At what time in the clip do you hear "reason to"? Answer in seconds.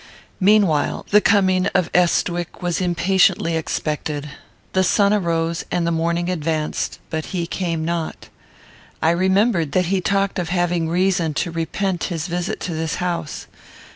10.89-11.51